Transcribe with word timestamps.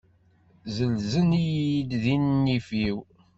Zzelzen-iyi 0.67 1.79
di 2.03 2.15
nnif-iw. 2.19 2.97